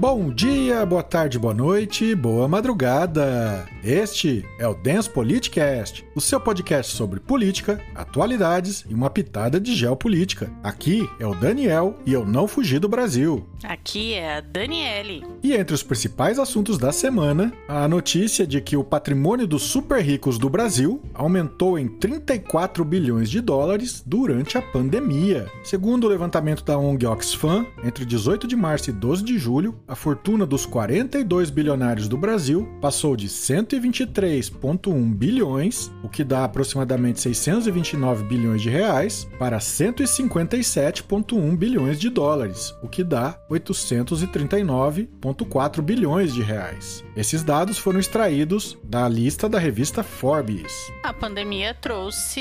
[0.00, 3.68] Bom dia, boa tarde, boa noite, boa madrugada.
[3.82, 9.74] Este é o Dance Politicast, o seu podcast sobre política, atualidades e uma pitada de
[9.74, 10.52] geopolítica.
[10.62, 13.46] Aqui é o Daniel e eu não fugi do Brasil.
[13.64, 15.24] Aqui é a Daniele.
[15.42, 20.02] E entre os principais assuntos da semana, a notícia de que o patrimônio dos super
[20.02, 25.50] ricos do Brasil aumentou em 34 bilhões de dólares durante a pandemia.
[25.64, 29.94] Segundo o levantamento da ONG Oxfam, entre 18 de março e 12 de julho, a
[29.94, 33.28] fortuna dos 42 bilionários do Brasil passou de
[33.70, 42.74] 123,1 bilhões, o que dá aproximadamente 629 bilhões de reais, para 157,1 bilhões de dólares,
[42.82, 47.04] o que dá 839,4 bilhões de reais.
[47.14, 50.72] Esses dados foram extraídos da lista da revista Forbes.
[51.04, 52.40] A pandemia trouxe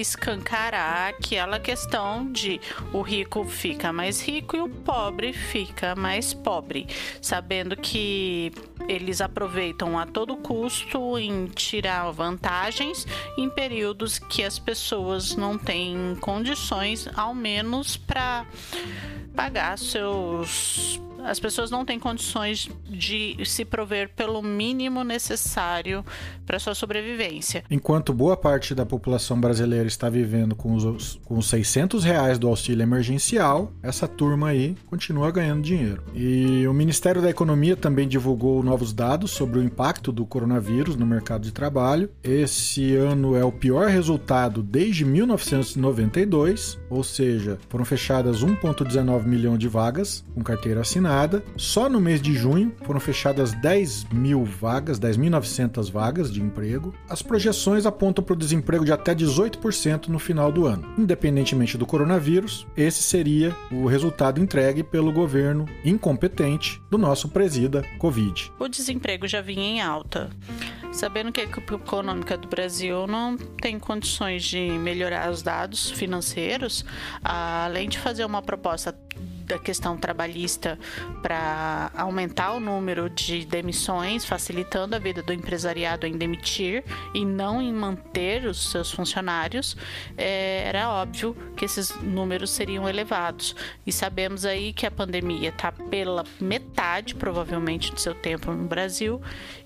[0.00, 2.58] escancarar aquela questão de
[2.92, 6.86] o rico fica mais rico e o pobre fica mais pobre
[7.20, 8.52] sabendo que
[8.88, 10.69] eles aproveitam a todo custo
[11.18, 18.46] em tirar vantagens em períodos que as pessoas não têm condições, ao menos para
[19.34, 26.04] pagar seus as pessoas não têm condições de se prover pelo mínimo necessário
[26.46, 27.64] para sua sobrevivência.
[27.70, 32.48] Enquanto boa parte da população brasileira está vivendo com os, com os 600 reais do
[32.48, 36.02] auxílio emergencial, essa turma aí continua ganhando dinheiro.
[36.14, 40.59] E o Ministério da Economia também divulgou novos dados sobre o impacto do coronavírus
[40.96, 42.10] no mercado de trabalho.
[42.22, 49.68] Esse ano é o pior resultado desde 1992, ou seja, foram fechadas 1,19 milhão de
[49.68, 51.42] vagas com carteira assinada nada.
[51.56, 56.94] Só no mês de junho foram fechadas 10 mil vagas, 10.900 vagas de emprego.
[57.08, 60.86] As projeções apontam para o desemprego de até 18% no final do ano.
[60.96, 68.52] Independentemente do coronavírus, esse seria o resultado entregue pelo governo incompetente do nosso presida Covid.
[68.58, 70.30] O desemprego já vinha em alta
[70.92, 76.84] sabendo que a econômica do Brasil não tem condições de melhorar os dados financeiros,
[77.22, 78.94] além de fazer uma proposta
[79.50, 80.78] da questão trabalhista
[81.22, 87.60] para aumentar o número de demissões, facilitando a vida do empresariado em demitir e não
[87.60, 89.76] em manter os seus funcionários,
[90.16, 93.56] é, era óbvio que esses números seriam elevados.
[93.86, 99.20] E sabemos aí que a pandemia está pela metade, provavelmente, do seu tempo no Brasil,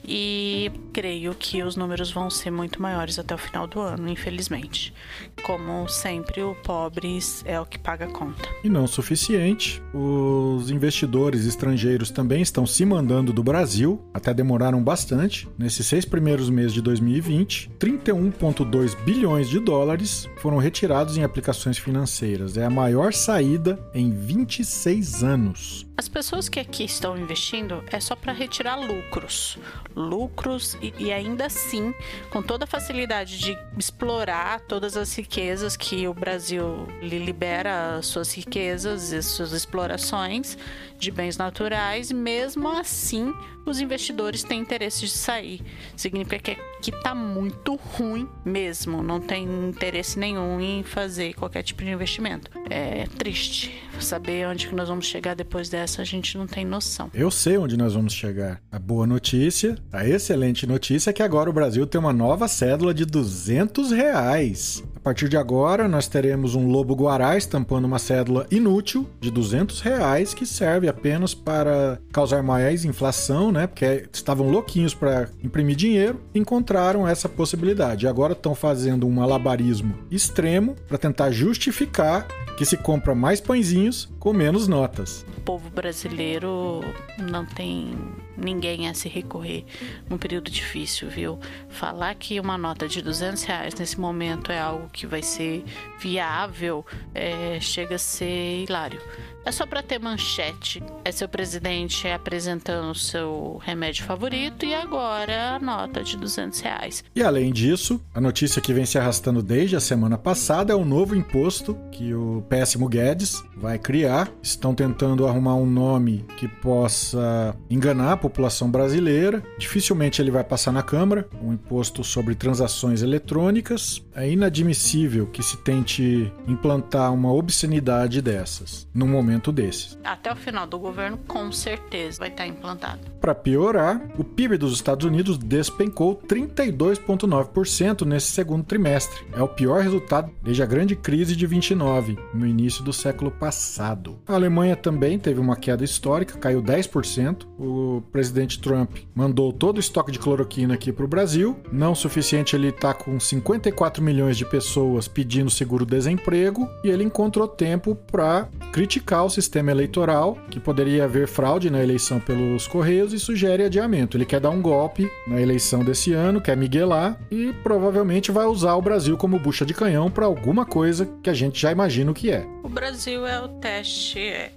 [0.07, 4.95] e creio que os números vão ser muito maiores até o final do ano, infelizmente.
[5.43, 8.49] Como sempre, o pobre é o que paga a conta.
[8.63, 14.83] E não o suficiente os investidores estrangeiros também estão se mandando do Brasil, até demoraram
[14.83, 15.49] bastante.
[15.59, 22.57] Nesses seis primeiros meses de 2020, 31,2 bilhões de dólares foram retirados em aplicações financeiras.
[22.57, 25.87] É a maior saída em 26 anos.
[25.97, 29.59] As pessoas que aqui estão investindo é só para retirar lucros.
[29.95, 31.95] Lucros e, e, ainda assim,
[32.31, 38.33] com toda a facilidade de explorar todas as riquezas que o Brasil lhe libera, suas
[38.35, 40.57] riquezas suas explorações
[40.99, 43.35] de bens naturais, mesmo assim
[43.67, 45.63] os investidores têm interesse de sair.
[45.97, 51.91] Significa que está muito ruim mesmo, não tem interesse nenhum em fazer qualquer tipo de
[51.91, 52.51] investimento.
[52.69, 57.11] É triste saber onde que nós vamos chegar depois dessa, a gente não tem noção.
[57.15, 58.61] Eu sei onde nós vamos chegar.
[58.71, 62.93] A boa notícia, a excelente notícia é que agora o Brasil tem uma nova cédula
[62.93, 69.07] de 200 reais partir de agora, nós teremos um lobo guará estampando uma cédula inútil
[69.21, 73.67] de 200 reais que serve apenas para causar mais inflação, né?
[73.67, 78.09] Porque estavam louquinhos para imprimir dinheiro, encontraram essa possibilidade.
[78.09, 82.27] Agora estão fazendo um malabarismo extremo para tentar justificar
[82.57, 85.27] que se compra mais pãezinhos com menos notas.
[85.37, 86.81] O povo brasileiro
[87.19, 87.95] não tem
[88.39, 89.67] ninguém a se recorrer
[90.09, 91.39] num período difícil, viu?
[91.69, 95.63] Falar que uma nota de 200 reais nesse momento é algo que vai ser
[96.01, 98.99] viável é, chega a ser hilário.
[99.45, 100.83] É só para ter manchete.
[101.05, 107.05] É seu presidente apresentando o seu remédio favorito e agora a nota de 200 reais.
[107.15, 110.85] E além disso, a notícia que vem se arrastando desde a semana passada é o
[110.85, 114.14] novo imposto que o péssimo Guedes vai criar.
[114.43, 119.43] Estão tentando arrumar um nome que possa enganar a população brasileira.
[119.59, 121.29] Dificilmente ele vai passar na Câmara.
[121.43, 124.03] Um imposto sobre transações eletrônicas.
[124.15, 129.99] É inadmissível que se tente implantar uma obscenidade dessas num momento momento desses.
[130.05, 133.01] Até o final do governo, com certeza vai estar implantado.
[133.21, 139.25] Para piorar, o PIB dos Estados Unidos despencou 32,9% nesse segundo trimestre.
[139.33, 144.04] É o pior resultado desde a grande crise de 29, no início do século passado.
[144.27, 147.47] A Alemanha também teve uma queda histórica, caiu 10%.
[147.59, 151.57] O presidente Trump mandou todo o estoque de cloroquina aqui para o Brasil.
[151.73, 157.95] Não suficiente, ele está com 54 milhões de pessoas pedindo seguro-desemprego e ele encontrou tempo
[157.95, 163.65] para criticar o sistema eleitoral, que poderia haver fraude na eleição pelos Correios e sugere
[163.65, 164.17] adiamento.
[164.17, 168.75] Ele quer dar um golpe na eleição desse ano, quer miguelar e provavelmente vai usar
[168.75, 172.15] o Brasil como bucha de canhão para alguma coisa que a gente já imagina o
[172.15, 172.47] que é.
[172.63, 173.94] O Brasil é o teste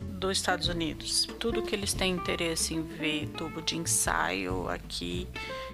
[0.01, 1.27] dos Estados Unidos.
[1.39, 5.27] Tudo que eles têm interesse em ver tubo de ensaio aqui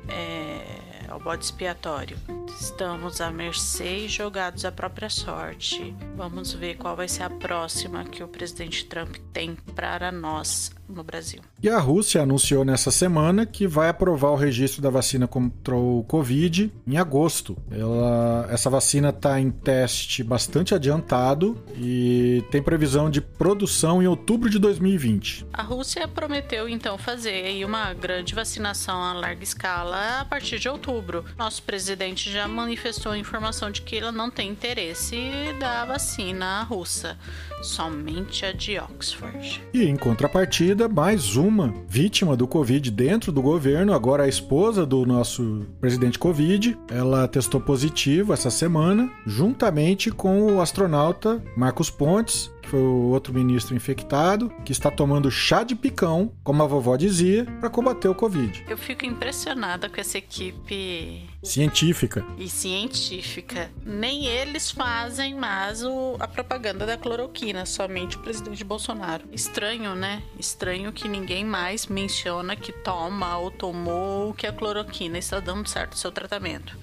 [0.07, 2.17] é, é o bode expiatório.
[2.59, 5.95] Estamos à mercê e jogados à própria sorte.
[6.15, 11.03] Vamos ver qual vai ser a próxima que o presidente Trump tem para nós no
[11.03, 11.41] Brasil.
[11.61, 16.03] E a Rússia anunciou nessa semana que vai aprovar o registro da vacina contra o
[16.07, 17.57] Covid em agosto.
[17.71, 24.49] Ela, essa vacina está em teste bastante adiantado e tem previsão de produção em outubro
[24.49, 25.47] de 2020.
[25.53, 31.23] A Rússia prometeu então fazer uma grande vacinação a larga escala a partir de outubro.
[31.37, 35.15] Nosso presidente já manifestou a informação de que ele não tem interesse
[35.59, 37.17] da vacina russa,
[37.61, 39.61] somente a de Oxford.
[39.73, 45.05] E em contrapartida, mais uma vítima do Covid dentro do governo, agora a esposa do
[45.05, 46.77] nosso presidente Covid.
[46.89, 53.75] Ela testou positivo essa semana, juntamente com o astronauta Marcos Pontes, foi o outro ministro
[53.75, 58.65] infectado, que está tomando chá de picão, como a vovó dizia, para combater o Covid.
[58.67, 62.25] Eu fico impressionada com essa equipe científica.
[62.35, 63.69] E científica.
[63.85, 69.23] Nem eles fazem mais o, a propaganda da cloroquina, somente o presidente Bolsonaro.
[69.31, 70.23] Estranho, né?
[70.39, 75.93] Estranho que ninguém mais menciona que toma ou tomou que a cloroquina está dando certo
[75.93, 76.75] o seu tratamento.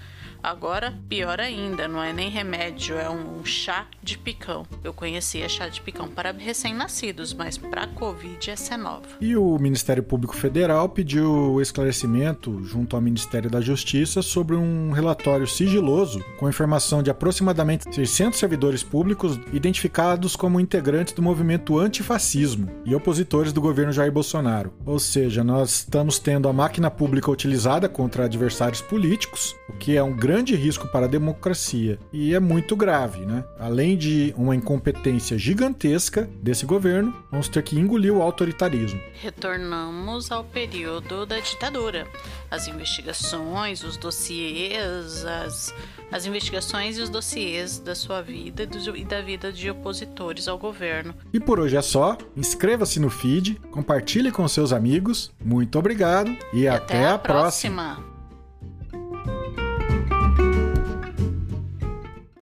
[0.43, 4.67] Agora, pior ainda, não é nem remédio, é um chá de picão.
[4.83, 9.07] Eu conhecia chá de picão para recém-nascidos, mas para Covid essa é nova.
[9.21, 15.47] E o Ministério Público Federal pediu esclarecimento junto ao Ministério da Justiça sobre um relatório
[15.47, 22.95] sigiloso com informação de aproximadamente 600 servidores públicos identificados como integrantes do movimento antifascismo e
[22.95, 24.73] opositores do governo Jair Bolsonaro.
[24.87, 30.03] Ou seja, nós estamos tendo a máquina pública utilizada contra adversários políticos, o que é
[30.03, 33.43] um grande grande risco para a democracia e é muito grave, né?
[33.59, 39.01] Além de uma incompetência gigantesca desse governo, vamos ter que engolir o autoritarismo.
[39.15, 42.07] Retornamos ao período da ditadura.
[42.49, 45.75] As investigações, os dossiês, as,
[46.13, 51.13] as investigações e os dossiês da sua vida e da vida de opositores ao governo.
[51.33, 52.17] E por hoje é só.
[52.37, 55.33] Inscreva-se no feed, compartilhe com seus amigos.
[55.45, 57.95] Muito obrigado e, e até, até, a próxima.
[57.95, 58.20] próxima.